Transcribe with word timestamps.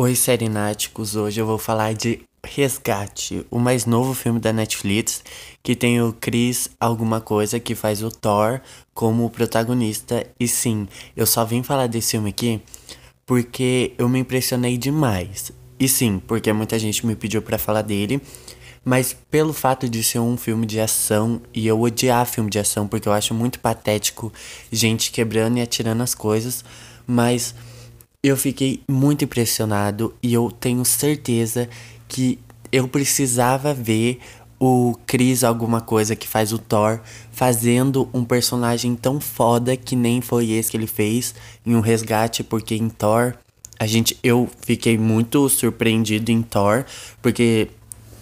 Oi, 0.00 0.14
serináticos! 0.14 1.16
Hoje 1.16 1.40
eu 1.40 1.44
vou 1.44 1.58
falar 1.58 1.92
de 1.92 2.20
Resgate, 2.46 3.44
o 3.50 3.58
mais 3.58 3.84
novo 3.84 4.14
filme 4.14 4.38
da 4.38 4.52
Netflix, 4.52 5.24
que 5.60 5.74
tem 5.74 6.00
o 6.00 6.12
Chris 6.12 6.70
alguma 6.78 7.20
coisa 7.20 7.58
que 7.58 7.74
faz 7.74 8.00
o 8.00 8.08
Thor 8.08 8.60
como 8.94 9.28
protagonista. 9.28 10.24
E 10.38 10.46
sim, 10.46 10.86
eu 11.16 11.26
só 11.26 11.44
vim 11.44 11.64
falar 11.64 11.88
desse 11.88 12.12
filme 12.12 12.30
aqui 12.30 12.62
porque 13.26 13.92
eu 13.98 14.08
me 14.08 14.20
impressionei 14.20 14.78
demais. 14.78 15.50
E 15.80 15.88
sim, 15.88 16.22
porque 16.28 16.52
muita 16.52 16.78
gente 16.78 17.04
me 17.04 17.16
pediu 17.16 17.42
para 17.42 17.58
falar 17.58 17.82
dele, 17.82 18.22
mas 18.84 19.16
pelo 19.28 19.52
fato 19.52 19.88
de 19.88 20.04
ser 20.04 20.20
um 20.20 20.36
filme 20.36 20.64
de 20.64 20.78
ação 20.78 21.42
e 21.52 21.66
eu 21.66 21.80
odiar 21.80 22.24
filme 22.24 22.48
de 22.48 22.60
ação 22.60 22.86
porque 22.86 23.08
eu 23.08 23.12
acho 23.12 23.34
muito 23.34 23.58
patético 23.58 24.32
gente 24.70 25.10
quebrando 25.10 25.58
e 25.58 25.60
atirando 25.60 26.04
as 26.04 26.14
coisas, 26.14 26.64
mas 27.04 27.52
eu 28.22 28.36
fiquei 28.36 28.82
muito 28.88 29.24
impressionado 29.24 30.14
e 30.22 30.34
eu 30.34 30.50
tenho 30.50 30.84
certeza 30.84 31.68
que 32.08 32.38
eu 32.72 32.88
precisava 32.88 33.72
ver 33.72 34.18
o 34.58 34.96
Chris 35.06 35.44
alguma 35.44 35.80
coisa 35.80 36.16
que 36.16 36.26
faz 36.26 36.52
o 36.52 36.58
Thor 36.58 37.00
fazendo 37.30 38.08
um 38.12 38.24
personagem 38.24 38.96
tão 38.96 39.20
foda 39.20 39.76
que 39.76 39.94
nem 39.94 40.20
foi 40.20 40.50
esse 40.50 40.72
que 40.72 40.76
ele 40.76 40.88
fez 40.88 41.32
em 41.64 41.76
um 41.76 41.80
resgate, 41.80 42.42
porque 42.42 42.74
em 42.74 42.88
Thor 42.88 43.34
a 43.78 43.86
gente 43.86 44.18
eu 44.20 44.48
fiquei 44.66 44.98
muito 44.98 45.48
surpreendido 45.48 46.32
em 46.32 46.42
Thor, 46.42 46.84
porque 47.22 47.68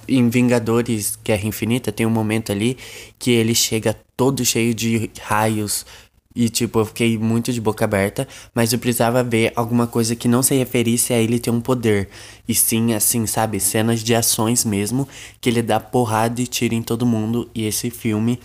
em 0.06 0.28
Vingadores 0.28 1.18
Guerra 1.24 1.46
Infinita 1.46 1.90
tem 1.90 2.04
um 2.04 2.10
momento 2.10 2.52
ali 2.52 2.76
que 3.18 3.30
ele 3.30 3.54
chega 3.54 3.96
todo 4.14 4.44
cheio 4.44 4.74
de 4.74 5.10
raios 5.22 5.86
e, 6.36 6.50
tipo, 6.50 6.80
eu 6.80 6.84
fiquei 6.84 7.16
muito 7.16 7.50
de 7.50 7.62
boca 7.62 7.86
aberta, 7.86 8.28
mas 8.54 8.70
eu 8.70 8.78
precisava 8.78 9.24
ver 9.24 9.54
alguma 9.56 9.86
coisa 9.86 10.14
que 10.14 10.28
não 10.28 10.42
se 10.42 10.54
referisse 10.54 11.14
a 11.14 11.18
ele 11.18 11.38
ter 11.38 11.50
um 11.50 11.62
poder. 11.62 12.10
E 12.46 12.54
sim, 12.54 12.92
assim, 12.92 13.26
sabe, 13.26 13.58
cenas 13.58 14.00
de 14.00 14.14
ações 14.14 14.62
mesmo, 14.62 15.08
que 15.40 15.48
ele 15.48 15.62
dá 15.62 15.80
porrada 15.80 16.38
e 16.42 16.46
tira 16.46 16.74
em 16.74 16.82
todo 16.82 17.06
mundo. 17.06 17.48
E 17.54 17.64
esse 17.64 17.88
filme 17.88 18.38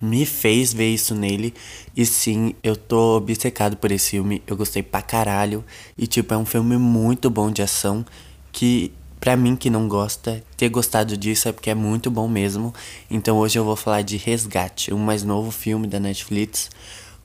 me 0.00 0.24
fez 0.24 0.72
ver 0.72 0.88
isso 0.88 1.14
nele. 1.14 1.52
E 1.94 2.06
sim, 2.06 2.54
eu 2.62 2.74
tô 2.74 3.18
obcecado 3.18 3.76
por 3.76 3.92
esse 3.92 4.12
filme. 4.12 4.42
Eu 4.46 4.56
gostei 4.56 4.82
pra 4.82 5.02
caralho. 5.02 5.62
E, 5.98 6.06
tipo, 6.06 6.32
é 6.32 6.36
um 6.38 6.46
filme 6.46 6.78
muito 6.78 7.28
bom 7.28 7.50
de 7.50 7.60
ação 7.60 8.06
que 8.50 8.90
Pra 9.22 9.36
mim 9.36 9.54
que 9.54 9.70
não 9.70 9.86
gosta, 9.86 10.42
ter 10.56 10.68
gostado 10.68 11.16
disso 11.16 11.48
é 11.48 11.52
porque 11.52 11.70
é 11.70 11.76
muito 11.76 12.10
bom 12.10 12.26
mesmo. 12.26 12.74
Então 13.08 13.38
hoje 13.38 13.56
eu 13.56 13.64
vou 13.64 13.76
falar 13.76 14.02
de 14.02 14.16
Resgate, 14.16 14.92
o 14.92 14.98
mais 14.98 15.22
novo 15.22 15.52
filme 15.52 15.86
da 15.86 16.00
Netflix, 16.00 16.68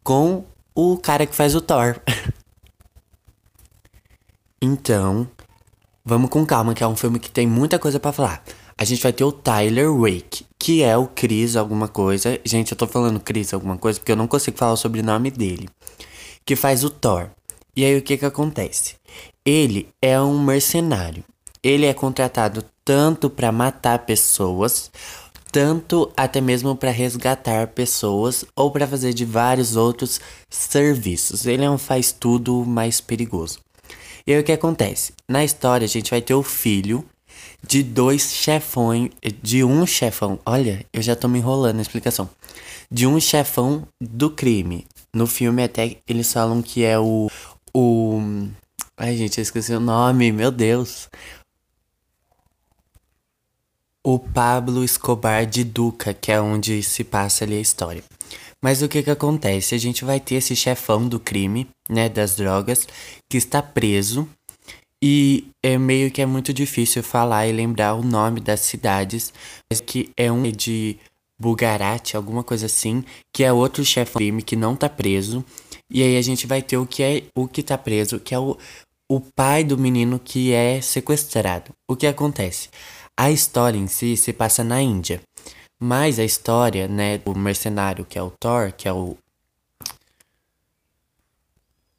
com 0.08 0.46
o 0.74 0.98
cara 0.98 1.26
que 1.26 1.36
faz 1.36 1.54
o 1.54 1.60
Thor. 1.60 2.00
então, 4.62 5.28
vamos 6.06 6.30
com 6.30 6.46
calma, 6.46 6.74
que 6.74 6.82
é 6.82 6.88
um 6.88 6.96
filme 6.96 7.20
que 7.20 7.30
tem 7.30 7.46
muita 7.46 7.78
coisa 7.78 8.00
para 8.00 8.14
falar. 8.14 8.42
A 8.78 8.86
gente 8.86 9.04
vai 9.04 9.12
ter 9.12 9.26
o 9.26 9.34
Tyler 9.34 9.94
Rake, 9.94 10.46
que 10.58 10.82
é 10.82 10.96
o 10.96 11.08
Chris 11.08 11.58
alguma 11.58 11.90
coisa. 11.90 12.40
Gente, 12.46 12.72
eu 12.72 12.78
tô 12.78 12.88
falando 12.88 13.20
Chris 13.20 13.54
alguma 13.54 13.78
coisa 13.78 14.00
porque 14.00 14.14
eu 14.14 14.16
não 14.16 14.30
consigo 14.30 14.58
falar 14.58 14.72
o 14.72 14.78
sobrenome 14.78 15.30
dele. 15.30 15.68
Que 16.46 16.56
faz 16.56 16.86
o 16.86 16.90
Thor. 16.90 17.30
E 17.76 17.84
aí 17.84 17.98
o 17.98 18.02
que 18.02 18.18
que 18.18 18.26
acontece? 18.26 18.96
Ele 19.44 19.90
é 20.02 20.18
um 20.22 20.42
mercenário. 20.42 21.22
Ele 21.62 21.86
é 21.86 21.94
contratado 21.94 22.64
tanto 22.86 23.30
para 23.30 23.52
matar 23.52 24.06
pessoas, 24.06 24.90
tanto 25.52 26.12
até 26.16 26.42
mesmo 26.42 26.76
para 26.76 26.92
resgatar 26.92 27.68
pessoas 27.68 28.46
ou 28.56 28.72
para 28.72 28.88
fazer 28.88 29.14
de 29.14 29.26
vários 29.26 29.76
outros 29.76 30.20
serviços. 30.50 31.46
Ele 31.46 31.64
é 31.64 31.70
um 31.70 31.78
faz 31.78 32.12
tudo 32.12 32.66
mais 32.66 33.02
perigoso. 33.02 33.60
E 34.26 34.34
aí 34.34 34.40
o 34.40 34.44
que 34.44 34.52
acontece? 34.52 35.14
Na 35.28 35.44
história 35.44 35.86
a 35.86 35.90
gente 35.90 36.12
vai 36.12 36.22
ter 36.22 36.34
o 36.34 36.44
filho 36.44 37.06
de 37.66 37.82
dois 37.82 38.34
chefões, 38.34 39.10
de 39.42 39.64
um 39.64 39.86
chefão. 39.86 40.40
Olha, 40.46 40.86
eu 40.94 41.02
já 41.02 41.16
tô 41.16 41.28
me 41.28 41.40
enrolando 41.40 41.76
na 41.76 41.82
explicação. 41.82 42.30
De 42.92 43.08
um 43.08 43.20
chefão 43.20 43.88
do 44.02 44.30
crime. 44.30 44.86
No 45.14 45.26
filme 45.26 45.64
até 45.64 45.98
eles 46.08 46.32
falam 46.32 46.62
que 46.62 46.84
é 46.84 47.00
o 47.00 47.30
o 47.74 48.22
Ai, 49.00 49.16
gente, 49.16 49.38
eu 49.38 49.44
esqueci 49.44 49.74
o 49.74 49.80
nome, 49.80 50.32
meu 50.32 50.52
Deus 50.52 51.08
o 54.10 54.18
Pablo 54.18 54.86
Escobar 54.86 55.46
de 55.46 55.66
Duca, 55.66 56.14
que 56.14 56.32
é 56.32 56.40
onde 56.40 56.82
se 56.82 57.04
passa 57.04 57.44
ali 57.44 57.58
a 57.58 57.60
história. 57.60 58.02
Mas 58.64 58.82
o 58.82 58.88
que 58.88 59.04
que 59.04 59.12
acontece? 59.12 59.76
A 59.76 59.78
gente 59.78 60.06
vai 60.06 60.18
ter 60.18 60.36
esse 60.36 60.56
chefão 60.56 61.06
do 61.10 61.20
crime, 61.20 61.68
né, 61.90 62.08
das 62.08 62.34
drogas, 62.34 62.88
que 63.30 63.36
está 63.36 63.62
preso 63.62 64.26
e 65.04 65.48
é 65.62 65.78
meio 65.78 66.10
que 66.10 66.22
é 66.22 66.26
muito 66.26 66.54
difícil 66.54 67.04
falar 67.04 67.48
e 67.48 67.52
lembrar 67.52 67.96
o 67.96 68.02
nome 68.02 68.40
das 68.40 68.62
cidades, 68.62 69.34
mas 69.70 69.82
que 69.82 70.10
é 70.16 70.32
um 70.32 70.44
de 70.44 70.98
Bugarati, 71.38 72.16
alguma 72.16 72.46
coisa 72.46 72.68
assim, 72.68 73.04
que 73.34 73.44
é 73.44 73.52
outro 73.52 73.84
chefão 73.84 74.14
do 74.14 74.20
crime 74.20 74.42
que 74.42 74.56
não 74.56 74.74
tá 74.74 74.88
preso. 74.88 75.44
E 75.92 76.02
aí 76.02 76.16
a 76.16 76.22
gente 76.22 76.48
vai 76.48 76.62
ter 76.62 76.78
o 76.78 76.86
que 76.86 77.04
é 77.04 77.24
o 77.36 77.46
que 77.46 77.62
tá 77.62 77.78
preso, 77.78 78.22
que 78.22 78.34
é 78.34 78.40
o, 78.40 78.58
o 79.12 79.20
pai 79.20 79.66
do 79.66 79.78
menino 79.78 80.18
que 80.18 80.54
é 80.54 80.80
sequestrado. 80.80 81.74
O 81.90 81.96
que 81.98 82.08
acontece? 82.08 82.70
A 83.20 83.32
história 83.32 83.80
em 83.80 83.88
si 83.88 84.16
se 84.16 84.32
passa 84.32 84.64
na 84.64 84.80
Índia, 84.80 85.20
mas 85.80 86.20
a 86.20 86.24
história, 86.24 86.88
né, 86.88 87.18
do 87.18 87.36
mercenário 87.36 88.06
que 88.06 88.18
é 88.18 88.22
o 88.22 88.30
Thor, 88.30 88.72
que 88.72 88.88
é 88.88 88.94
o 88.94 89.18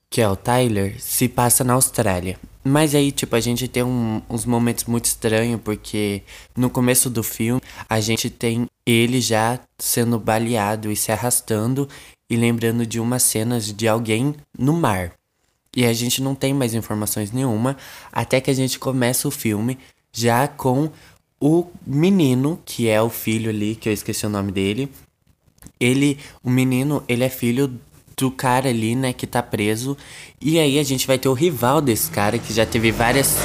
que 0.09 0.23
é 0.23 0.29
o 0.29 0.37
Tyler, 0.37 0.95
se 1.03 1.29
passa 1.29 1.65
na 1.65 1.75
Austrália. 1.75 2.39
Mas 2.65 2.95
aí, 2.95 3.13
tipo, 3.13 3.35
a 3.37 3.41
gente 3.41 3.67
tem 3.67 3.83
um, 3.83 4.23
uns 4.31 4.45
momentos 4.45 4.85
muito 4.85 5.05
estranhos, 5.05 5.61
porque 5.63 6.23
no 6.57 6.71
começo 6.71 7.11
do 7.11 7.23
filme 7.23 7.61
a 7.89 8.01
gente 8.01 8.31
tem 8.31 8.67
ele 8.87 9.21
já 9.21 9.59
sendo 9.79 10.19
baleado 10.19 10.91
e 10.91 10.97
se 10.97 11.13
arrastando 11.13 11.89
e 12.31 12.37
lembrando 12.37 12.87
de 12.87 13.01
umas 13.01 13.23
cenas 13.23 13.73
de 13.73 13.89
alguém 13.89 14.35
no 14.57 14.73
mar. 14.73 15.13
E 15.77 15.85
a 15.85 15.93
gente 15.93 16.23
não 16.23 16.35
tem 16.35 16.55
mais 16.55 16.75
informações 16.75 17.33
nenhuma 17.33 17.77
até 18.13 18.41
que 18.41 18.51
a 18.51 18.55
gente 18.55 18.79
começa 18.79 19.29
o 19.29 19.31
filme 19.31 19.79
já 20.13 20.49
com 20.49 20.91
o 21.41 21.67
menino, 21.87 22.61
que 22.65 22.89
é 22.89 23.01
o 23.01 23.09
filho 23.09 23.51
ali, 23.51 23.75
que 23.77 23.89
eu 23.89 23.93
esqueci 23.93 24.27
o 24.27 24.31
nome 24.31 24.51
dele. 24.51 24.91
Ele, 25.79 26.19
o 26.43 26.51
menino, 26.51 27.03
ele 27.09 27.25
é 27.25 27.29
filho 27.29 27.73
do 28.17 28.31
cara 28.31 28.69
ali, 28.69 28.97
né, 28.97 29.13
que 29.13 29.27
tá 29.27 29.43
preso. 29.43 29.97
E 30.41 30.59
aí 30.59 30.79
a 30.79 30.83
gente 30.83 31.07
vai 31.07 31.19
ter 31.19 31.29
o 31.29 31.33
rival 31.33 31.81
desse 31.81 32.11
cara, 32.11 32.39
que 32.39 32.53
já 32.53 32.67
teve 32.67 32.91
várias 32.91 33.37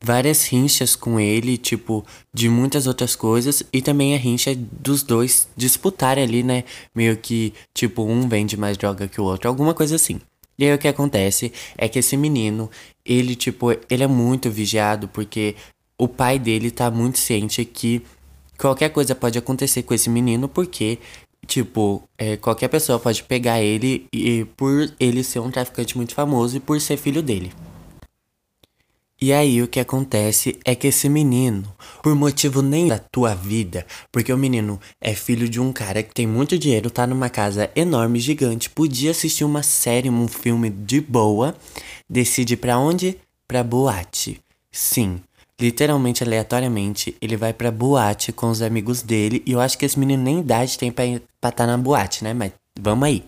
várias 0.00 0.46
rinchas 0.46 0.94
com 0.94 1.18
ele, 1.18 1.56
tipo, 1.56 2.04
de 2.32 2.46
muitas 2.46 2.86
outras 2.86 3.16
coisas, 3.16 3.62
e 3.72 3.80
também 3.80 4.14
a 4.14 4.18
rincha 4.18 4.54
dos 4.54 5.02
dois 5.02 5.48
disputarem 5.56 6.22
ali, 6.22 6.42
né? 6.42 6.64
Meio 6.94 7.16
que, 7.16 7.54
tipo, 7.72 8.04
um 8.04 8.28
vende 8.28 8.54
mais 8.54 8.76
droga 8.76 9.08
que 9.08 9.18
o 9.18 9.24
outro, 9.24 9.48
alguma 9.48 9.72
coisa 9.72 9.96
assim. 9.96 10.20
E 10.58 10.64
aí 10.64 10.74
o 10.74 10.78
que 10.78 10.88
acontece 10.88 11.52
é 11.76 11.88
que 11.88 11.98
esse 11.98 12.16
menino, 12.16 12.70
ele 13.04 13.34
tipo, 13.34 13.72
ele 13.90 14.04
é 14.04 14.06
muito 14.06 14.50
vigiado 14.50 15.08
porque 15.08 15.56
o 15.98 16.08
pai 16.08 16.38
dele 16.38 16.70
tá 16.70 16.90
muito 16.90 17.18
ciente 17.18 17.64
que 17.64 18.02
qualquer 18.58 18.90
coisa 18.90 19.14
pode 19.14 19.38
acontecer 19.38 19.82
com 19.82 19.94
esse 19.94 20.08
menino 20.08 20.48
porque 20.48 20.98
tipo, 21.46 22.02
é, 22.16 22.36
qualquer 22.36 22.68
pessoa 22.68 22.98
pode 22.98 23.22
pegar 23.22 23.60
ele 23.60 24.06
e 24.12 24.44
por 24.56 24.92
ele 24.98 25.22
ser 25.22 25.40
um 25.40 25.50
traficante 25.50 25.96
muito 25.96 26.14
famoso 26.14 26.56
e 26.56 26.60
por 26.60 26.80
ser 26.80 26.96
filho 26.96 27.22
dele. 27.22 27.52
E 29.24 29.32
aí 29.32 29.62
o 29.62 29.66
que 29.66 29.80
acontece 29.80 30.58
é 30.66 30.74
que 30.74 30.88
esse 30.88 31.08
menino, 31.08 31.64
por 32.02 32.14
motivo 32.14 32.60
nem 32.60 32.88
da 32.88 32.98
tua 32.98 33.34
vida, 33.34 33.86
porque 34.12 34.30
o 34.30 34.36
menino 34.36 34.78
é 35.00 35.14
filho 35.14 35.48
de 35.48 35.58
um 35.58 35.72
cara 35.72 36.02
que 36.02 36.12
tem 36.12 36.26
muito 36.26 36.58
dinheiro, 36.58 36.90
tá 36.90 37.06
numa 37.06 37.30
casa 37.30 37.70
enorme, 37.74 38.20
gigante, 38.20 38.68
podia 38.68 39.12
assistir 39.12 39.44
uma 39.44 39.62
série, 39.62 40.10
um 40.10 40.28
filme 40.28 40.68
de 40.68 41.00
boa, 41.00 41.56
decide 42.06 42.54
para 42.54 42.76
onde? 42.78 43.16
Pra 43.48 43.64
boate. 43.64 44.38
Sim, 44.70 45.22
literalmente 45.58 46.22
aleatoriamente, 46.22 47.16
ele 47.18 47.38
vai 47.38 47.54
pra 47.54 47.70
boate 47.70 48.30
com 48.30 48.50
os 48.50 48.60
amigos 48.60 49.00
dele, 49.00 49.42
e 49.46 49.52
eu 49.52 49.60
acho 49.62 49.78
que 49.78 49.86
esse 49.86 49.98
menino 49.98 50.22
nem 50.22 50.40
idade 50.40 50.76
tem 50.78 50.92
pra 50.92 51.06
estar 51.06 51.50
tá 51.50 51.66
na 51.66 51.78
boate, 51.78 52.22
né? 52.22 52.34
Mas 52.34 52.52
vamos 52.78 53.06
aí. 53.06 53.24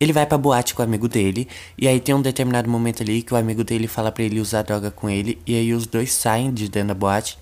Ele 0.00 0.12
vai 0.12 0.26
pra 0.26 0.38
boate 0.38 0.74
com 0.74 0.82
o 0.82 0.84
amigo 0.84 1.08
dele, 1.08 1.48
e 1.76 1.86
aí 1.88 2.00
tem 2.00 2.14
um 2.14 2.22
determinado 2.22 2.68
momento 2.68 3.02
ali 3.02 3.22
que 3.22 3.34
o 3.34 3.36
amigo 3.36 3.64
dele 3.64 3.86
fala 3.86 4.12
para 4.12 4.24
ele 4.24 4.40
usar 4.40 4.62
droga 4.62 4.90
com 4.90 5.08
ele, 5.08 5.38
e 5.46 5.54
aí 5.54 5.72
os 5.72 5.86
dois 5.86 6.12
saem 6.12 6.52
de 6.52 6.68
dentro 6.68 6.88
da 6.88 6.94
boate 6.94 7.38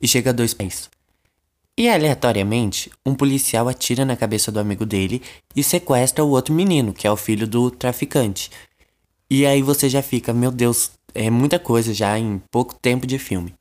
e 0.00 0.08
chega 0.08 0.32
dois 0.32 0.54
pés. 0.54 0.90
E 1.76 1.88
aleatoriamente, 1.88 2.90
um 3.04 3.14
policial 3.14 3.68
atira 3.68 4.04
na 4.04 4.16
cabeça 4.16 4.52
do 4.52 4.60
amigo 4.60 4.84
dele 4.84 5.22
e 5.56 5.62
sequestra 5.62 6.22
o 6.22 6.28
outro 6.28 6.52
menino, 6.52 6.92
que 6.92 7.06
é 7.06 7.10
o 7.10 7.16
filho 7.16 7.46
do 7.46 7.70
traficante. 7.70 8.50
E 9.30 9.46
aí 9.46 9.62
você 9.62 9.88
já 9.88 10.02
fica, 10.02 10.34
meu 10.34 10.50
Deus, 10.50 10.90
é 11.14 11.30
muita 11.30 11.58
coisa 11.58 11.94
já 11.94 12.18
em 12.18 12.42
pouco 12.50 12.74
tempo 12.74 13.06
de 13.06 13.18
filme. 13.18 13.54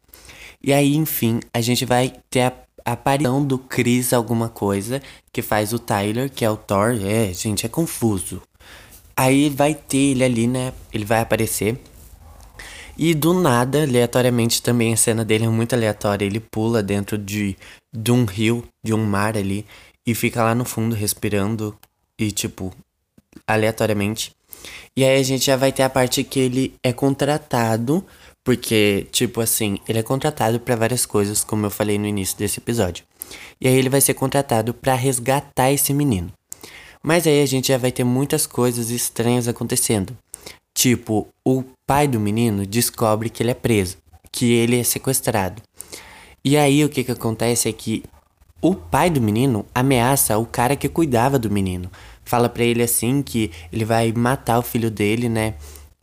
E 0.62 0.74
aí, 0.74 0.96
enfim, 0.96 1.40
a 1.54 1.62
gente 1.62 1.86
vai 1.86 2.14
ter 2.30 2.42
a 2.42 2.54
aparição 2.86 3.44
do 3.44 3.58
Chris 3.58 4.14
alguma 4.14 4.50
coisa, 4.50 5.02
que 5.32 5.42
faz 5.42 5.74
o 5.74 5.80
Tyler, 5.80 6.30
que 6.30 6.46
é 6.46 6.50
o 6.50 6.58
Thor. 6.58 6.98
É, 7.04 7.34
gente, 7.34 7.66
é 7.66 7.70
confuso. 7.70 8.42
Aí 9.16 9.50
vai 9.50 9.74
ter 9.74 9.98
ele 9.98 10.24
ali, 10.24 10.48
né? 10.48 10.74
Ele 10.94 11.06
vai 11.06 11.20
aparecer. 11.20 11.78
E 12.98 13.14
do 13.14 13.34
nada, 13.34 13.84
aleatoriamente, 13.84 14.62
também 14.62 14.94
a 14.94 14.98
cena 14.98 15.26
dele 15.26 15.46
é 15.46 15.50
muito 15.50 15.74
aleatória. 15.74 16.26
Ele 16.26 16.40
pula 16.40 16.84
dentro 16.84 17.18
de, 17.18 17.56
de 17.94 18.12
um 18.12 18.26
rio, 18.26 18.64
de 18.84 18.94
um 18.94 19.06
mar 19.06 19.38
ali, 19.38 19.66
e 20.06 20.14
fica 20.14 20.44
lá 20.44 20.54
no 20.54 20.66
fundo 20.66 20.96
respirando. 20.96 21.76
E 22.20 22.32
tipo, 22.32 22.74
aleatoriamente. 23.48 24.36
E 24.96 25.04
aí 25.04 25.20
a 25.20 25.24
gente 25.24 25.46
já 25.46 25.56
vai 25.56 25.72
ter 25.72 25.84
a 25.84 25.90
parte 25.90 26.24
que 26.24 26.40
ele 26.40 26.76
é 26.84 26.92
contratado, 26.92 28.06
porque, 28.44 29.08
tipo 29.12 29.42
assim, 29.42 29.78
ele 29.88 30.00
é 30.00 30.04
contratado 30.04 30.60
para 30.60 30.76
várias 30.76 31.06
coisas, 31.06 31.44
como 31.44 31.66
eu 31.66 31.72
falei 31.72 31.98
no 31.98 32.08
início 32.08 32.38
desse 32.38 32.60
episódio. 32.60 33.04
E 33.60 33.68
aí 33.68 33.76
ele 33.76 33.90
vai 33.90 34.02
ser 34.02 34.14
contratado 34.14 34.74
para 34.74 34.96
resgatar 34.96 35.72
esse 35.72 35.94
menino. 35.94 36.32
Mas 37.04 37.26
aí 37.26 37.42
a 37.42 37.46
gente 37.46 37.70
já 37.70 37.78
vai 37.78 37.92
ter 37.92 38.04
muitas 38.04 38.46
coisas 38.46 38.90
estranhas 38.90 39.48
acontecendo. 39.48 40.16
Tipo, 40.74 41.28
o 41.46 41.64
pai 41.88 42.08
do 42.08 42.20
menino 42.20 42.66
descobre 42.66 43.30
que 43.30 43.44
ele 43.44 43.52
é 43.52 43.56
preso, 43.56 43.98
que 44.32 44.52
ele 44.54 44.80
é 44.80 44.84
sequestrado. 44.84 45.62
E 46.44 46.58
aí 46.58 46.84
o 46.84 46.90
que 46.90 47.04
que 47.04 47.12
acontece 47.12 47.70
é 47.70 47.74
que 47.74 48.04
o 48.62 48.76
pai 48.76 49.10
do 49.10 49.22
menino 49.22 49.66
ameaça 49.74 50.38
o 50.38 50.46
cara 50.46 50.76
que 50.76 50.88
cuidava 50.88 51.38
do 51.38 51.52
menino. 51.52 51.92
Fala 52.24 52.48
para 52.48 52.64
ele 52.64 52.84
assim 52.84 53.22
que 53.22 53.52
ele 53.72 53.84
vai 53.84 54.12
matar 54.12 54.60
o 54.60 54.64
filho 54.64 54.90
dele, 54.90 55.28
né? 55.28 55.56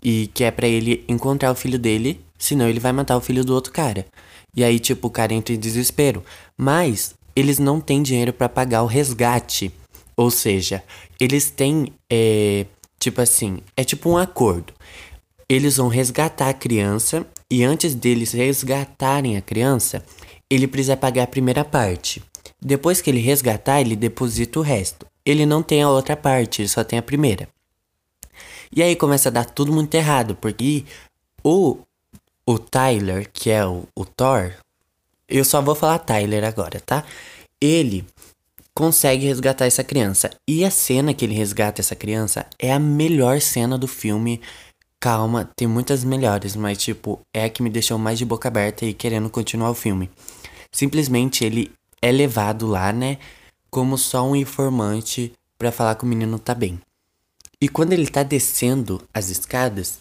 E 0.03 0.29
que 0.35 0.45
é 0.45 0.51
para 0.51 0.69
ele 0.69 1.05
encontrar 1.09 1.51
o 1.51 1.55
filho 1.55 1.79
dele, 1.79 2.21
senão 2.39 2.69
ele 2.69 2.81
vai 2.81 2.93
matar 2.93 3.17
o 3.17 3.21
filho 3.21 3.45
do 3.45 3.55
outro 3.55 3.73
cara. 3.73 4.07
E 4.55 4.65
aí, 4.65 4.79
tipo, 4.79 5.09
o 5.09 5.11
cara 5.11 5.35
entra 5.35 5.55
em 5.55 5.59
desespero. 5.59 6.25
Mas 6.57 7.15
eles 7.35 7.59
não 7.59 7.81
têm 7.81 8.03
dinheiro 8.03 8.33
para 8.33 8.49
pagar 8.49 8.83
o 8.83 8.87
resgate. 8.87 9.73
Ou 10.17 10.31
seja, 10.31 10.83
eles 11.21 11.51
têm, 11.51 11.93
é, 12.11 12.67
tipo 12.99 13.21
assim, 13.21 13.59
é 13.77 13.85
tipo 13.85 14.11
um 14.11 14.17
acordo. 14.17 14.73
Eles 15.49 15.77
vão 15.77 15.89
resgatar 15.89 16.49
a 16.49 16.55
criança 16.55 17.27
e 17.51 17.65
antes 17.65 17.95
deles 17.95 18.33
resgatarem 18.33 19.37
a 19.37 19.41
criança, 19.41 20.05
ele 20.51 20.67
precisa 20.67 20.97
pagar 20.97 21.23
a 21.23 21.29
primeira 21.29 21.65
parte. 21.65 22.23
Depois 22.61 23.01
que 23.01 23.09
ele 23.09 23.21
resgatar, 23.21 23.81
ele 23.81 23.95
deposita 23.95 24.59
o 24.59 24.63
resto. 24.63 25.07
Ele 25.25 25.47
não 25.47 25.63
tem 25.63 25.83
a 25.83 25.89
outra 25.89 26.17
parte, 26.17 26.63
ele 26.63 26.69
só 26.69 26.83
tem 26.83 26.99
a 26.99 27.03
primeira. 27.03 27.49
E 28.75 28.83
aí 28.83 28.97
começa 28.97 29.29
a 29.29 29.33
dar 29.33 29.45
tudo 29.45 29.73
muito 29.73 29.95
errado, 29.95 30.35
porque 30.35 30.85
o, 31.43 31.79
o 32.49 32.59
Tyler, 32.59 33.29
que 33.31 33.51
é 33.51 33.67
o, 33.67 33.87
o 33.95 34.07
Thor, 34.07 34.55
eu 35.29 35.45
só 35.45 35.61
vou 35.61 35.75
falar 35.75 35.99
Tyler 35.99 36.43
agora, 36.45 36.81
tá? 36.81 37.05
Ele 37.61 38.07
consegue 38.75 39.27
resgatar 39.27 39.67
essa 39.67 39.85
criança. 39.85 40.31
E 40.49 40.65
a 40.65 40.71
cena 40.71 41.13
que 41.13 41.27
ele 41.27 41.35
resgata 41.35 41.83
essa 41.83 41.95
criança 41.95 42.47
é 42.59 42.73
a 42.73 42.79
melhor 42.79 43.43
cena 43.43 43.77
do 43.77 43.87
filme. 43.87 44.41
Calma, 44.99 45.51
tem 45.55 45.69
muitas 45.69 46.03
melhores, 46.03 46.57
mas 46.57 46.79
tipo, 46.79 47.21
é 47.35 47.45
a 47.45 47.51
que 47.51 47.63
me 47.63 47.69
deixou 47.69 47.99
mais 47.99 48.19
de 48.19 48.25
boca 48.25 48.49
aberta 48.49 48.87
e 48.87 48.95
querendo 48.95 49.29
continuar 49.29 49.71
o 49.71 49.75
filme. 49.75 50.09
Simplesmente 50.73 51.45
ele 51.45 51.71
é 52.01 52.11
levado 52.11 52.67
lá, 52.67 52.95
né, 52.95 53.19
como 53.71 53.99
só 53.99 54.27
um 54.27 54.35
informante 54.35 55.35
para 55.59 55.71
falar 55.71 55.97
que 55.97 56.05
o 56.05 56.09
menino 56.09 56.39
tá 56.39 56.55
bem. 56.55 56.81
E 57.61 57.69
quando 57.69 57.93
ele 57.93 58.07
tá 58.07 58.23
descendo 58.23 59.03
as 59.13 59.29
escadas, 59.29 59.99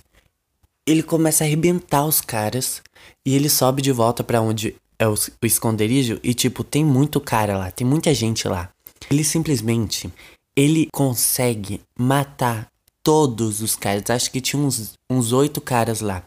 ele 0.88 1.04
começa 1.04 1.44
a 1.44 1.48
arrebentar 1.48 2.06
os 2.06 2.22
caras 2.22 2.82
e 3.26 3.36
ele 3.36 3.50
sobe 3.50 3.82
de 3.82 3.92
volta 3.92 4.24
para 4.24 4.42
onde 4.42 4.76
é 4.98 5.06
o, 5.06 5.14
o 5.14 5.46
esconderijo 5.46 6.18
e, 6.24 6.34
tipo, 6.34 6.64
tem 6.64 6.84
muito 6.84 7.20
cara 7.20 7.58
lá, 7.58 7.70
tem 7.70 7.86
muita 7.86 8.14
gente 8.14 8.48
lá. 8.48 8.70
Ele 9.12 9.24
simplesmente, 9.24 10.12
ele 10.56 10.88
consegue 10.92 11.82
matar 12.00 12.70
todos 13.04 13.62
os 13.62 13.76
caras. 13.76 14.10
Acho 14.10 14.32
que 14.32 14.40
tinha 14.40 14.62
uns 15.10 15.34
oito 15.34 15.60
caras 15.60 16.00
lá. 16.00 16.24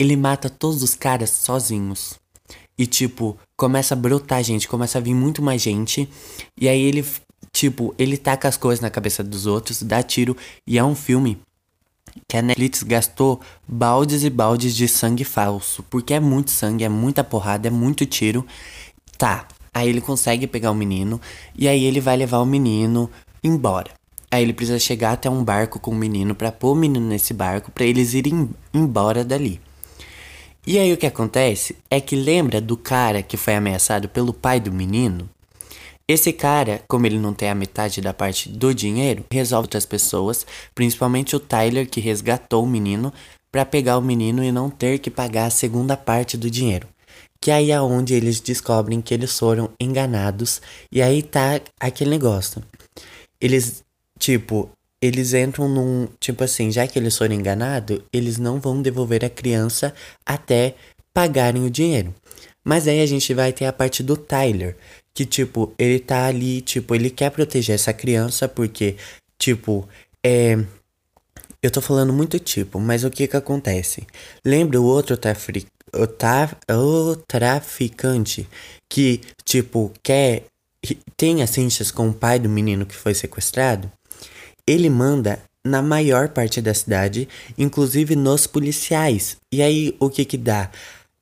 Ele 0.00 0.16
mata 0.16 0.48
todos 0.48 0.82
os 0.82 0.94
caras 0.94 1.30
sozinhos. 1.30 2.14
E, 2.78 2.86
tipo, 2.86 3.36
começa 3.56 3.94
a 3.94 3.96
brotar 3.96 4.42
gente, 4.44 4.68
começa 4.68 4.98
a 4.98 5.00
vir 5.00 5.14
muito 5.14 5.42
mais 5.42 5.60
gente. 5.60 6.08
E 6.56 6.68
aí 6.68 6.80
ele, 6.80 7.04
tipo, 7.52 7.92
ele 7.98 8.16
taca 8.16 8.46
as 8.46 8.56
coisas 8.56 8.80
na 8.80 8.90
cabeça 8.90 9.24
dos 9.24 9.44
outros, 9.44 9.82
dá 9.82 10.02
tiro. 10.04 10.36
E 10.64 10.78
é 10.78 10.84
um 10.84 10.94
filme 10.94 11.38
que 12.28 12.36
a 12.36 12.42
Netflix 12.42 12.82
gastou 12.82 13.40
baldes 13.66 14.24
e 14.24 14.30
baldes 14.30 14.74
de 14.74 14.88
sangue 14.88 15.24
falso. 15.24 15.82
Porque 15.90 16.14
é 16.14 16.20
muito 16.20 16.50
sangue, 16.50 16.84
é 16.84 16.88
muita 16.88 17.22
porrada, 17.22 17.68
é 17.68 17.70
muito 17.70 18.06
tiro. 18.06 18.46
Tá. 19.16 19.46
Aí 19.72 19.88
ele 19.88 20.00
consegue 20.00 20.46
pegar 20.46 20.70
o 20.70 20.74
menino. 20.74 21.20
E 21.56 21.68
aí 21.68 21.84
ele 21.84 22.00
vai 22.00 22.16
levar 22.16 22.38
o 22.38 22.46
menino 22.46 23.10
embora. 23.42 23.90
Aí 24.30 24.42
ele 24.42 24.52
precisa 24.52 24.78
chegar 24.78 25.12
até 25.12 25.30
um 25.30 25.42
barco 25.42 25.78
com 25.78 25.90
o 25.90 25.94
menino 25.94 26.34
para 26.34 26.52
pôr 26.52 26.72
o 26.72 26.74
menino 26.74 27.06
nesse 27.06 27.32
barco 27.32 27.70
para 27.70 27.84
eles 27.84 28.12
irem 28.12 28.50
embora 28.74 29.24
dali. 29.24 29.60
E 30.66 30.78
aí 30.78 30.92
o 30.92 30.98
que 30.98 31.06
acontece 31.06 31.76
é 31.90 31.98
que 31.98 32.14
lembra 32.14 32.60
do 32.60 32.76
cara 32.76 33.22
que 33.22 33.38
foi 33.38 33.54
ameaçado 33.54 34.08
pelo 34.08 34.34
pai 34.34 34.60
do 34.60 34.70
menino? 34.70 35.28
Esse 36.08 36.32
cara, 36.32 36.80
como 36.88 37.04
ele 37.04 37.18
não 37.18 37.34
tem 37.34 37.50
a 37.50 37.54
metade 37.54 38.00
da 38.00 38.14
parte 38.14 38.48
do 38.48 38.74
dinheiro, 38.74 39.26
resolve 39.30 39.66
outras 39.66 39.84
pessoas, 39.84 40.46
principalmente 40.74 41.36
o 41.36 41.40
Tyler 41.40 41.86
que 41.86 42.00
resgatou 42.00 42.64
o 42.64 42.66
menino, 42.66 43.12
para 43.52 43.66
pegar 43.66 43.98
o 43.98 44.02
menino 44.02 44.42
e 44.42 44.50
não 44.50 44.70
ter 44.70 44.98
que 45.00 45.10
pagar 45.10 45.46
a 45.46 45.50
segunda 45.50 45.98
parte 45.98 46.36
do 46.38 46.50
dinheiro. 46.50 46.88
Que 47.40 47.50
aí 47.50 47.70
é 47.70 47.80
onde 47.80 48.14
eles 48.14 48.40
descobrem 48.40 49.02
que 49.02 49.12
eles 49.12 49.38
foram 49.38 49.70
enganados 49.78 50.62
e 50.90 51.02
aí 51.02 51.22
tá 51.22 51.60
aquele 51.78 52.10
negócio. 52.10 52.62
Eles, 53.38 53.84
tipo, 54.18 54.70
eles 55.00 55.34
entram 55.34 55.68
num, 55.68 56.08
tipo 56.18 56.42
assim, 56.42 56.70
já 56.72 56.86
que 56.86 56.98
eles 56.98 57.16
foram 57.16 57.34
enganados, 57.34 58.00
eles 58.12 58.38
não 58.38 58.58
vão 58.58 58.80
devolver 58.80 59.24
a 59.24 59.30
criança 59.30 59.94
até 60.24 60.74
pagarem 61.12 61.64
o 61.64 61.70
dinheiro. 61.70 62.14
Mas 62.64 62.86
aí 62.86 63.00
a 63.00 63.06
gente 63.06 63.32
vai 63.32 63.52
ter 63.52 63.64
a 63.64 63.72
parte 63.72 64.02
do 64.02 64.16
Tyler, 64.16 64.76
que, 65.18 65.26
tipo, 65.26 65.74
ele 65.76 65.98
tá 65.98 66.26
ali, 66.26 66.60
tipo, 66.60 66.94
ele 66.94 67.10
quer 67.10 67.32
proteger 67.32 67.74
essa 67.74 67.92
criança 67.92 68.46
porque, 68.46 68.94
tipo, 69.36 69.88
é. 70.24 70.56
Eu 71.60 71.72
tô 71.72 71.80
falando 71.80 72.12
muito 72.12 72.38
tipo, 72.38 72.78
mas 72.78 73.02
o 73.02 73.10
que 73.10 73.26
que 73.26 73.36
acontece? 73.36 74.06
Lembra 74.44 74.80
o 74.80 74.84
outro 74.84 75.16
trafri... 75.16 75.66
o, 75.92 76.06
tra... 76.06 76.56
o 76.70 77.16
traficante 77.16 78.48
que, 78.88 79.20
tipo, 79.44 79.92
quer. 80.04 80.44
Tem 81.16 81.42
as 81.42 81.90
com 81.90 82.10
o 82.10 82.14
pai 82.14 82.38
do 82.38 82.48
menino 82.48 82.86
que 82.86 82.94
foi 82.94 83.12
sequestrado? 83.12 83.90
Ele 84.64 84.88
manda 84.88 85.42
na 85.66 85.82
maior 85.82 86.28
parte 86.28 86.62
da 86.62 86.72
cidade, 86.72 87.28
inclusive 87.58 88.14
nos 88.14 88.46
policiais. 88.46 89.36
E 89.52 89.60
aí 89.62 89.96
o 89.98 90.08
que 90.08 90.24
que 90.24 90.38
dá? 90.38 90.70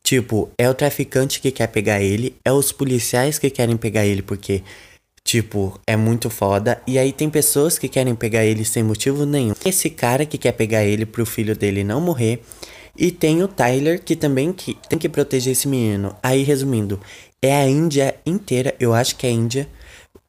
Tipo, 0.06 0.48
é 0.56 0.70
o 0.70 0.74
traficante 0.74 1.40
que 1.40 1.50
quer 1.50 1.66
pegar 1.66 2.00
ele, 2.00 2.36
é 2.44 2.52
os 2.52 2.70
policiais 2.70 3.40
que 3.40 3.50
querem 3.50 3.76
pegar 3.76 4.06
ele 4.06 4.22
porque, 4.22 4.62
tipo, 5.24 5.80
é 5.84 5.96
muito 5.96 6.30
foda. 6.30 6.80
E 6.86 6.96
aí 6.96 7.12
tem 7.12 7.28
pessoas 7.28 7.76
que 7.76 7.88
querem 7.88 8.14
pegar 8.14 8.44
ele 8.44 8.64
sem 8.64 8.84
motivo 8.84 9.26
nenhum. 9.26 9.52
Esse 9.64 9.90
cara 9.90 10.24
que 10.24 10.38
quer 10.38 10.52
pegar 10.52 10.84
ele 10.84 11.04
pro 11.04 11.26
filho 11.26 11.56
dele 11.56 11.82
não 11.82 12.00
morrer. 12.00 12.40
E 12.96 13.10
tem 13.10 13.42
o 13.42 13.48
Tyler 13.48 14.00
que 14.00 14.14
também 14.14 14.52
que 14.52 14.78
tem 14.88 14.96
que 14.96 15.08
proteger 15.08 15.54
esse 15.54 15.66
menino. 15.66 16.14
Aí, 16.22 16.44
resumindo, 16.44 17.00
é 17.42 17.52
a 17.52 17.68
Índia 17.68 18.14
inteira, 18.24 18.76
eu 18.78 18.94
acho 18.94 19.16
que 19.16 19.26
é 19.26 19.30
a 19.30 19.32
Índia, 19.32 19.68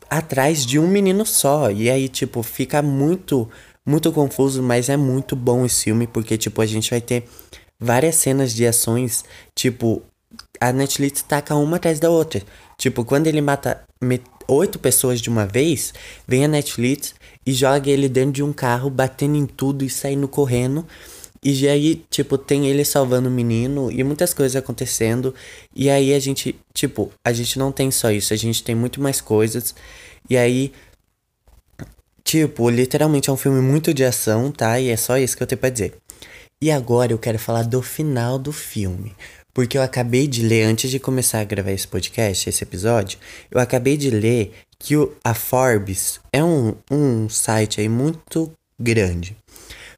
atrás 0.10 0.66
de 0.66 0.80
um 0.80 0.88
menino 0.88 1.24
só. 1.24 1.70
E 1.70 1.88
aí, 1.88 2.10
tipo, 2.10 2.42
fica 2.42 2.82
muito, 2.82 3.48
muito 3.86 4.12
confuso, 4.12 4.64
mas 4.64 4.90
é 4.90 4.98
muito 4.98 5.36
bom 5.36 5.64
esse 5.64 5.84
filme, 5.84 6.08
porque, 6.08 6.36
tipo, 6.36 6.64
a 6.64 6.66
gente 6.66 6.90
vai 6.90 7.00
ter 7.00 7.26
várias 7.80 8.16
cenas 8.16 8.54
de 8.54 8.66
ações, 8.66 9.24
tipo, 9.56 10.02
a 10.60 10.72
Netflix 10.72 11.22
taca 11.22 11.56
uma 11.56 11.78
atrás 11.78 12.00
da 12.00 12.10
outra. 12.10 12.42
Tipo, 12.78 13.06
quando 13.06 13.28
ele 13.28 13.42
mata 13.42 13.84
oito 14.48 14.80
pessoas 14.80 15.20
de 15.20 15.30
uma 15.30 15.46
vez, 15.46 15.94
vem 16.28 16.46
a 16.46 16.48
Netflix 16.48 17.14
e 17.46 17.54
joga 17.54 17.90
ele 17.90 18.10
dentro 18.10 18.32
de 18.32 18.44
um 18.44 18.54
carro, 18.54 18.90
batendo 18.90 19.36
em 19.36 19.46
tudo 19.46 19.84
e 19.84 19.90
saindo 19.90 20.28
correndo. 20.28 20.86
E 21.44 21.68
aí, 21.68 22.04
tipo, 22.10 22.38
tem 22.38 22.68
ele 22.68 22.84
salvando 22.84 23.30
o 23.30 23.32
menino 23.32 23.92
e 23.92 24.04
muitas 24.04 24.34
coisas 24.34 24.56
acontecendo. 24.56 25.34
E 25.76 25.90
aí 25.90 26.14
a 26.14 26.20
gente, 26.20 26.60
tipo, 26.74 27.12
a 27.24 27.32
gente 27.32 27.60
não 27.60 27.72
tem 27.72 27.92
só 27.92 28.12
isso, 28.12 28.34
a 28.34 28.38
gente 28.38 28.64
tem 28.64 28.76
muito 28.76 29.02
mais 29.02 29.22
coisas. 29.22 29.76
E 30.30 30.36
aí, 30.36 30.74
tipo, 32.24 32.70
literalmente 32.70 33.30
é 33.30 33.34
um 33.34 33.38
filme 33.38 33.62
muito 33.62 33.94
de 33.94 34.04
ação, 34.04 34.52
tá? 34.52 34.80
E 34.80 34.90
é 34.90 34.98
só 34.98 35.18
isso 35.18 35.38
que 35.38 35.44
eu 35.44 35.48
tenho 35.48 35.60
pra 35.60 35.70
dizer. 35.70 35.96
E 36.60 36.72
agora 36.72 37.12
eu 37.12 37.20
quero 37.20 37.38
falar 37.38 37.64
do 37.64 37.84
final 37.84 38.40
do 38.40 38.52
filme. 38.52 39.16
Porque 39.54 39.78
eu 39.78 39.82
acabei 39.82 40.28
de 40.28 40.42
ler, 40.44 40.64
antes 40.64 40.90
de 40.90 41.00
começar 41.00 41.40
a 41.40 41.44
gravar 41.44 41.72
esse 41.72 41.88
podcast, 41.88 42.50
esse 42.50 42.64
episódio, 42.64 43.20
eu 43.50 43.60
acabei 43.60 43.96
de 43.96 44.10
ler 44.10 44.54
que 44.80 44.96
o, 44.96 45.16
a 45.24 45.34
Forbes 45.34 46.20
é 46.32 46.44
um, 46.44 46.76
um 46.90 47.30
site 47.30 47.82
aí 47.82 47.90
muito 47.90 48.52
grande. 48.80 49.36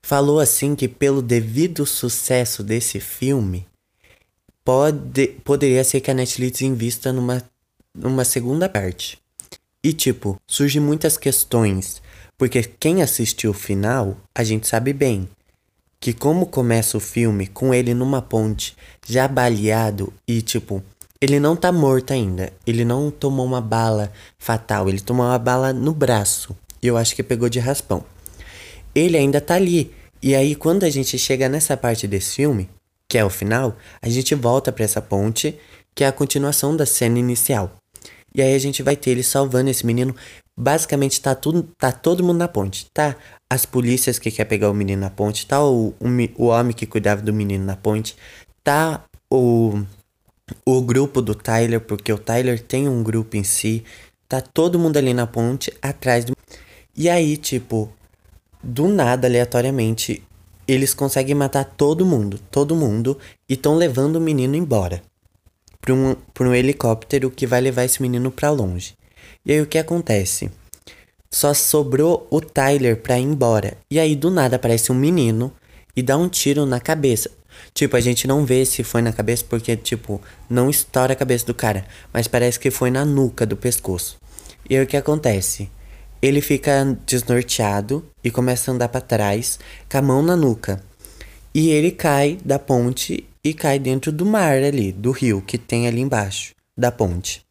Falou 0.02 0.40
assim 0.40 0.76
que 0.76 0.88
pelo 0.88 1.22
devido 1.22 1.86
sucesso 1.86 2.64
desse 2.64 3.00
filme, 3.00 3.66
pode, 4.64 5.28
poderia 5.44 5.84
ser 5.84 6.02
que 6.02 6.12
a 6.12 6.14
Netflix 6.14 6.62
invista 6.62 7.12
numa, 7.14 7.44
numa 7.94 8.26
segunda 8.26 8.68
parte. 8.68 9.18
E 9.84 9.94
tipo, 9.94 10.38
surgem 10.48 10.82
muitas 10.82 11.18
questões, 11.18 12.02
porque 12.38 12.64
quem 12.64 13.02
assistiu 13.02 13.52
o 13.52 13.54
final, 13.54 14.18
a 14.34 14.44
gente 14.44 14.68
sabe 14.68 14.94
bem 14.94 15.28
que 16.00 16.14
como 16.14 16.46
começa 16.46 16.98
o 16.98 17.02
filme 17.02 17.48
com 17.48 17.74
ele 17.74 17.94
numa 17.94 18.22
ponte, 18.22 18.76
já 19.06 19.28
baleado 19.28 20.14
e 20.28 20.42
tipo, 20.42 20.82
ele 21.22 21.40
não 21.40 21.56
tá 21.56 21.72
morto 21.72 22.12
ainda. 22.12 22.54
Ele 22.66 22.86
não 22.86 23.12
tomou 23.12 23.46
uma 23.46 23.60
bala 23.60 24.12
fatal, 24.38 24.88
ele 24.88 25.02
tomou 25.02 25.26
uma 25.26 25.38
bala 25.38 25.74
no 25.74 25.94
braço. 25.94 26.56
E 26.82 26.88
eu 26.88 26.96
acho 26.96 27.14
que 27.16 27.22
pegou 27.22 27.50
de 27.50 27.60
raspão. 27.60 28.04
Ele 28.96 29.18
ainda 29.18 29.42
tá 29.42 29.56
ali. 29.56 29.94
E 30.24 30.34
aí 30.34 30.56
quando 30.56 30.86
a 30.86 30.90
gente 30.90 31.18
chega 31.18 31.50
nessa 31.50 31.76
parte 31.76 32.08
desse 32.08 32.36
filme, 32.38 32.70
que 33.08 33.18
é 33.18 33.26
o 33.26 33.30
final, 33.30 33.76
a 34.02 34.08
gente 34.08 34.34
volta 34.36 34.72
para 34.72 34.86
essa 34.86 35.02
ponte, 35.02 35.60
que 35.94 36.04
é 36.06 36.08
a 36.08 36.12
continuação 36.14 36.78
da 36.78 36.86
cena 36.86 37.20
inicial. 37.20 37.76
E 38.34 38.42
aí 38.42 38.56
a 38.56 38.60
gente 38.60 38.82
vai 38.82 38.96
ter 38.96 39.12
ele 39.12 39.24
salvando 39.24 39.70
esse 39.70 39.86
menino. 39.86 40.16
Basicamente 40.56 41.20
tá 41.20 41.36
tudo, 41.36 41.64
tá 41.78 41.92
todo 41.92 42.24
mundo 42.24 42.38
na 42.38 42.48
ponte, 42.48 42.86
tá? 42.94 43.16
As 43.52 43.66
polícias 43.66 44.20
que 44.20 44.30
quer 44.30 44.46
pegar 44.46 44.70
o 44.70 44.74
menino 44.74 45.02
na 45.02 45.10
ponte, 45.10 45.46
tá 45.46 45.64
o, 45.64 45.94
o, 46.00 46.08
o 46.38 46.46
homem 46.48 46.74
que 46.74 46.86
cuidava 46.86 47.22
do 47.22 47.34
menino 47.34 47.66
na 47.66 47.76
ponte, 47.76 48.16
tá 48.64 49.04
o 49.30 49.84
o 50.66 50.82
grupo 50.82 51.22
do 51.22 51.36
Tyler, 51.36 51.80
porque 51.80 52.12
o 52.12 52.18
Tyler 52.18 52.60
tem 52.60 52.88
um 52.88 53.04
grupo 53.04 53.38
em 53.38 53.44
si, 53.44 53.84
tá 54.28 54.42
todo 54.42 54.80
mundo 54.80 54.98
ali 54.98 55.14
na 55.14 55.28
ponte 55.28 55.72
atrás 55.82 56.26
do 56.26 56.36
E 56.96 57.10
aí, 57.10 57.38
tipo, 57.38 57.92
do 58.64 58.88
nada 58.88 59.28
aleatoriamente, 59.28 60.24
eles 60.68 60.94
conseguem 60.94 61.36
matar 61.36 61.64
todo 61.64 62.06
mundo, 62.06 62.40
todo 62.52 62.76
mundo 62.76 63.18
e 63.48 63.54
estão 63.54 63.76
levando 63.76 64.18
o 64.18 64.22
menino 64.22 64.56
embora 64.56 65.02
para 65.82 65.94
um, 65.94 66.16
pra 66.34 66.48
um 66.48 66.54
helicóptero 66.54 67.32
que 67.32 67.48
vai 67.48 67.62
levar 67.62 67.86
esse 67.86 68.02
menino 68.02 68.32
para 68.32 68.50
longe. 68.50 68.94
E 69.46 69.52
aí 69.52 69.62
o 69.62 69.66
que 69.66 69.78
acontece? 69.78 70.52
Só 71.32 71.54
sobrou 71.54 72.28
o 72.32 72.42
Tyler 72.42 72.98
pra 72.98 73.20
ir 73.20 73.24
embora. 73.24 73.78
E 73.92 74.00
aí 74.00 74.16
do 74.16 74.32
nada 74.32 74.56
aparece 74.56 74.92
um 74.92 74.96
menino 74.96 75.54
e 75.96 76.02
dá 76.02 76.18
um 76.18 76.28
tiro 76.28 76.66
na 76.66 76.80
cabeça. 76.80 77.30
Tipo, 77.74 77.96
a 77.96 78.00
gente 78.00 78.28
não 78.28 78.46
vê 78.46 78.66
se 78.66 78.84
foi 78.84 79.02
na 79.02 79.12
cabeça 79.12 79.46
porque, 79.48 79.76
tipo, 79.76 80.22
não 80.50 80.70
estoura 80.70 81.14
a 81.14 81.16
cabeça 81.16 81.46
do 81.46 81.54
cara. 81.54 81.86
Mas 82.12 82.28
parece 82.28 82.60
que 82.60 82.72
foi 82.72 82.90
na 82.90 83.06
nuca 83.06 83.46
do 83.46 83.58
pescoço. 83.58 84.18
E 84.70 84.76
aí 84.76 84.84
o 84.84 84.88
que 84.88 84.98
acontece? 84.98 85.70
Ele 86.22 86.42
fica 86.42 86.98
desnorteado 87.06 88.06
e 88.24 88.30
começa 88.30 88.70
a 88.70 88.74
andar 88.74 88.90
para 88.90 89.02
trás 89.02 89.60
com 89.90 89.98
a 89.98 90.02
mão 90.02 90.22
na 90.22 90.36
nuca. 90.36 90.84
E 91.54 91.70
ele 91.70 91.92
cai 91.92 92.38
da 92.44 92.60
ponte 92.60 93.26
e 93.44 93.54
cai 93.54 93.80
dentro 93.80 94.12
do 94.12 94.26
mar 94.26 94.58
ali, 94.58 94.92
do 94.92 95.12
rio 95.12 95.42
que 95.42 95.58
tem 95.58 95.88
ali 95.88 96.02
embaixo 96.02 96.54
da 96.78 96.92
ponte. 96.92 97.42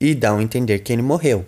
E 0.00 0.14
dá 0.14 0.34
um 0.34 0.40
entender 0.40 0.80
que 0.80 0.92
ele 0.92 1.02
morreu. 1.02 1.46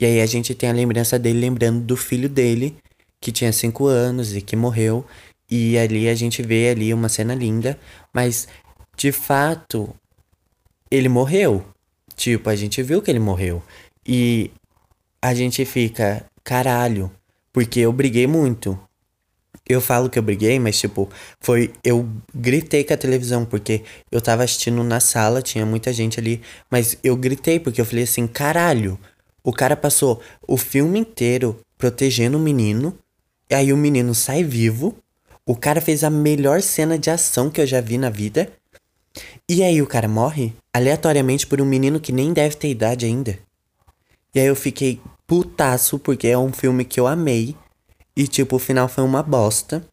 E 0.00 0.04
aí 0.04 0.20
a 0.20 0.26
gente 0.26 0.54
tem 0.54 0.70
a 0.70 0.72
lembrança 0.72 1.18
dele 1.18 1.40
lembrando 1.40 1.80
do 1.84 1.96
filho 1.96 2.28
dele, 2.28 2.76
que 3.20 3.32
tinha 3.32 3.52
5 3.52 3.86
anos 3.86 4.34
e 4.34 4.40
que 4.40 4.54
morreu. 4.54 5.04
E 5.50 5.76
ali 5.78 6.08
a 6.08 6.14
gente 6.14 6.42
vê 6.42 6.68
ali 6.68 6.92
uma 6.94 7.08
cena 7.08 7.34
linda, 7.34 7.78
mas 8.12 8.46
de 8.96 9.10
fato 9.10 9.92
ele 10.90 11.08
morreu. 11.08 11.64
Tipo, 12.14 12.50
a 12.50 12.56
gente 12.56 12.82
viu 12.82 13.00
que 13.02 13.10
ele 13.10 13.18
morreu. 13.18 13.62
E 14.06 14.50
a 15.20 15.34
gente 15.34 15.64
fica, 15.64 16.24
caralho, 16.44 17.10
porque 17.52 17.80
eu 17.80 17.92
briguei 17.92 18.26
muito. 18.26 18.78
Eu 19.68 19.80
falo 19.80 20.08
que 20.08 20.18
eu 20.18 20.22
briguei, 20.22 20.58
mas 20.58 20.78
tipo, 20.78 21.08
foi. 21.40 21.72
Eu 21.84 22.08
gritei 22.34 22.84
com 22.84 22.94
a 22.94 22.96
televisão, 22.96 23.44
porque 23.44 23.82
eu 24.10 24.20
tava 24.20 24.44
assistindo 24.44 24.82
na 24.82 24.98
sala, 25.00 25.42
tinha 25.42 25.66
muita 25.66 25.92
gente 25.92 26.18
ali, 26.18 26.40
mas 26.70 26.96
eu 27.04 27.16
gritei 27.16 27.60
porque 27.60 27.80
eu 27.80 27.84
falei 27.84 28.04
assim: 28.04 28.26
caralho, 28.26 28.98
o 29.42 29.52
cara 29.52 29.76
passou 29.76 30.20
o 30.46 30.56
filme 30.56 30.98
inteiro 30.98 31.60
protegendo 31.76 32.38
o 32.38 32.40
menino, 32.40 32.98
e 33.50 33.54
aí 33.54 33.72
o 33.72 33.76
menino 33.76 34.14
sai 34.14 34.44
vivo, 34.44 34.96
o 35.46 35.56
cara 35.56 35.80
fez 35.80 36.04
a 36.04 36.10
melhor 36.10 36.60
cena 36.60 36.98
de 36.98 37.10
ação 37.10 37.48
que 37.50 37.60
eu 37.60 37.66
já 37.66 37.80
vi 37.80 37.96
na 37.96 38.10
vida, 38.10 38.52
e 39.48 39.62
aí 39.62 39.80
o 39.80 39.86
cara 39.86 40.08
morre 40.08 40.52
aleatoriamente 40.72 41.46
por 41.46 41.60
um 41.60 41.64
menino 41.64 42.00
que 42.00 42.12
nem 42.12 42.32
deve 42.32 42.56
ter 42.56 42.68
idade 42.68 43.06
ainda. 43.06 43.38
E 44.34 44.40
aí 44.40 44.46
eu 44.46 44.56
fiquei 44.56 45.00
putaço, 45.26 45.98
porque 45.98 46.28
é 46.28 46.38
um 46.38 46.52
filme 46.52 46.84
que 46.84 47.00
eu 47.00 47.06
amei. 47.06 47.56
E, 48.16 48.26
tipo, 48.26 48.56
o 48.56 48.58
final 48.58 48.88
foi 48.88 49.04
uma 49.04 49.22
bosta. 49.22 49.84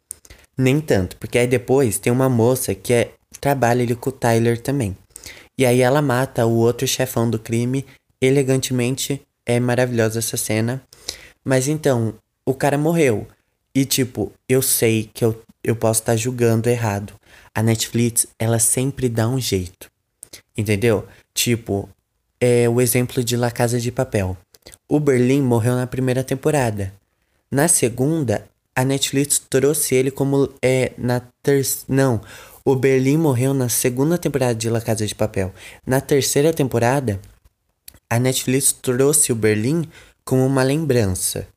Nem 0.57 0.79
tanto, 0.79 1.17
porque 1.17 1.37
aí 1.37 1.47
depois 1.47 1.97
tem 1.97 2.11
uma 2.11 2.29
moça 2.29 2.73
que 2.73 2.93
é, 2.93 3.11
trabalha 3.41 3.83
ali 3.83 3.95
com 3.95 4.09
o 4.09 4.13
Tyler 4.13 4.61
também. 4.61 4.95
E 5.57 5.65
aí 5.65 5.81
ela 5.81 6.01
mata 6.01 6.45
o 6.45 6.55
outro 6.55 6.87
chefão 6.87 7.29
do 7.29 7.37
crime 7.37 7.85
elegantemente. 8.21 9.21
É 9.45 9.59
maravilhosa 9.59 10.19
essa 10.19 10.37
cena. 10.37 10.81
Mas 11.43 11.67
então, 11.67 12.15
o 12.45 12.53
cara 12.53 12.77
morreu. 12.77 13.27
E 13.73 13.85
tipo, 13.85 14.31
eu 14.47 14.61
sei 14.61 15.09
que 15.13 15.23
eu, 15.23 15.41
eu 15.63 15.75
posso 15.75 16.01
estar 16.01 16.13
tá 16.13 16.17
julgando 16.17 16.69
errado. 16.69 17.13
A 17.53 17.61
Netflix, 17.61 18.27
ela 18.39 18.59
sempre 18.59 19.09
dá 19.09 19.27
um 19.27 19.39
jeito. 19.39 19.89
Entendeu? 20.57 21.05
Tipo, 21.33 21.89
é 22.39 22.67
o 22.69 22.79
exemplo 22.79 23.23
de 23.23 23.35
La 23.35 23.51
Casa 23.51 23.79
de 23.79 23.91
Papel. 23.91 24.37
O 24.87 24.99
Berlim 24.99 25.41
morreu 25.41 25.75
na 25.75 25.87
primeira 25.87 26.23
temporada. 26.23 26.93
Na 27.51 27.67
segunda, 27.67 28.47
a 28.75 28.83
Netflix 28.83 29.39
trouxe 29.39 29.95
ele 29.95 30.11
como 30.11 30.49
é 30.61 30.91
na 30.97 31.21
terceira. 31.41 31.85
Não, 31.87 32.21
o 32.63 32.75
Berlim 32.75 33.17
morreu 33.17 33.53
na 33.53 33.69
segunda 33.69 34.17
temporada 34.17 34.55
de 34.55 34.69
La 34.69 34.81
Casa 34.81 35.05
de 35.05 35.15
Papel. 35.15 35.53
Na 35.85 36.01
terceira 36.01 36.53
temporada, 36.53 37.19
a 38.09 38.19
Netflix 38.19 38.71
trouxe 38.71 39.31
o 39.31 39.35
Berlim 39.35 39.89
como 40.23 40.45
uma 40.45 40.63
lembrança. 40.63 41.47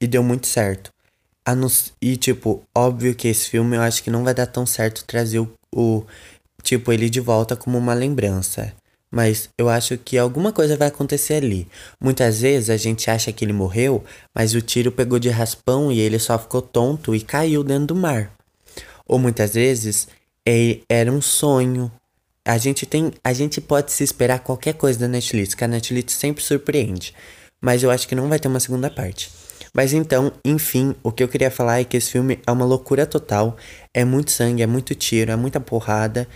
E 0.00 0.06
deu 0.06 0.22
muito 0.22 0.46
certo. 0.46 0.90
E, 2.02 2.16
tipo, 2.16 2.62
óbvio 2.74 3.14
que 3.14 3.28
esse 3.28 3.48
filme 3.48 3.76
eu 3.76 3.82
acho 3.82 4.02
que 4.02 4.10
não 4.10 4.24
vai 4.24 4.34
dar 4.34 4.46
tão 4.46 4.66
certo 4.66 5.04
trazer 5.04 5.38
o, 5.38 5.48
o 5.74 6.04
tipo, 6.62 6.92
ele 6.92 7.08
de 7.08 7.20
volta 7.20 7.54
como 7.54 7.78
uma 7.78 7.94
lembrança. 7.94 8.72
Mas 9.10 9.48
eu 9.56 9.68
acho 9.68 9.96
que 9.96 10.18
alguma 10.18 10.52
coisa 10.52 10.76
vai 10.76 10.88
acontecer 10.88 11.34
ali. 11.34 11.68
Muitas 12.00 12.40
vezes 12.40 12.68
a 12.68 12.76
gente 12.76 13.08
acha 13.08 13.32
que 13.32 13.44
ele 13.44 13.52
morreu, 13.52 14.04
mas 14.34 14.54
o 14.54 14.60
tiro 14.60 14.90
pegou 14.90 15.18
de 15.18 15.28
raspão 15.28 15.92
e 15.92 16.00
ele 16.00 16.18
só 16.18 16.38
ficou 16.38 16.60
tonto 16.60 17.14
e 17.14 17.20
caiu 17.20 17.62
dentro 17.62 17.86
do 17.86 17.94
mar. 17.94 18.32
Ou 19.06 19.18
muitas 19.18 19.54
vezes 19.54 20.08
era 20.88 21.10
um 21.10 21.22
sonho. 21.22 21.90
A 22.46 22.58
gente 22.58 22.86
tem, 22.86 23.12
a 23.24 23.32
gente 23.32 23.60
pode 23.60 23.90
se 23.90 24.04
esperar 24.04 24.38
qualquer 24.38 24.74
coisa 24.74 25.00
da 25.00 25.08
Netflix, 25.08 25.52
que 25.52 25.64
a 25.64 25.68
Netflix 25.68 26.14
sempre 26.14 26.44
surpreende. 26.44 27.12
Mas 27.60 27.82
eu 27.82 27.90
acho 27.90 28.06
que 28.06 28.14
não 28.14 28.28
vai 28.28 28.38
ter 28.38 28.46
uma 28.46 28.60
segunda 28.60 28.88
parte. 28.88 29.30
Mas 29.74 29.92
então, 29.92 30.32
enfim, 30.44 30.94
o 31.02 31.10
que 31.10 31.22
eu 31.22 31.28
queria 31.28 31.50
falar 31.50 31.80
é 31.80 31.84
que 31.84 31.96
esse 31.96 32.12
filme 32.12 32.38
é 32.46 32.52
uma 32.52 32.64
loucura 32.64 33.04
total. 33.04 33.56
É 33.92 34.04
muito 34.04 34.30
sangue, 34.30 34.62
é 34.62 34.66
muito 34.66 34.94
tiro, 34.94 35.32
é 35.32 35.36
muita 35.36 35.60
porrada. 35.60 36.28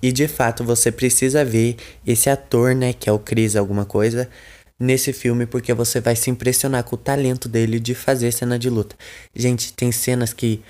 E 0.00 0.12
de 0.12 0.28
fato 0.28 0.62
você 0.62 0.92
precisa 0.92 1.44
ver 1.44 1.76
esse 2.06 2.30
ator, 2.30 2.74
né, 2.74 2.92
que 2.92 3.08
é 3.08 3.12
o 3.12 3.18
Chris 3.18 3.56
alguma 3.56 3.84
coisa, 3.84 4.28
nesse 4.78 5.12
filme 5.12 5.46
porque 5.46 5.74
você 5.74 6.00
vai 6.00 6.14
se 6.14 6.30
impressionar 6.30 6.84
com 6.84 6.94
o 6.94 6.98
talento 6.98 7.48
dele 7.48 7.80
de 7.80 7.94
fazer 7.94 8.30
cena 8.32 8.58
de 8.58 8.70
luta. 8.70 8.94
Gente, 9.34 9.72
tem 9.72 9.90
cenas 9.90 10.32
que 10.32 10.62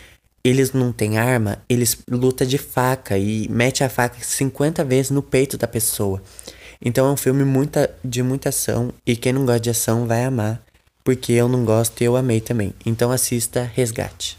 eles 0.48 0.72
não 0.72 0.92
têm 0.92 1.18
arma, 1.18 1.58
eles 1.68 1.98
lutam 2.10 2.46
de 2.46 2.58
faca 2.58 3.18
e 3.18 3.48
mete 3.48 3.82
a 3.82 3.88
faca 3.88 4.16
50 4.20 4.84
vezes 4.84 5.10
no 5.10 5.22
peito 5.22 5.56
da 5.56 5.66
pessoa. 5.66 6.22
Então 6.80 7.06
é 7.06 7.10
um 7.10 7.16
filme 7.16 7.44
muita, 7.44 7.90
de 8.04 8.22
muita 8.22 8.50
ação 8.50 8.92
e 9.06 9.16
quem 9.16 9.32
não 9.32 9.46
gosta 9.46 9.60
de 9.60 9.70
ação 9.70 10.06
vai 10.06 10.24
amar, 10.24 10.62
porque 11.02 11.32
eu 11.32 11.48
não 11.48 11.64
gosto 11.64 12.00
e 12.00 12.04
eu 12.04 12.16
amei 12.16 12.40
também. 12.40 12.74
Então 12.84 13.10
assista 13.10 13.70
Resgate. 13.74 14.38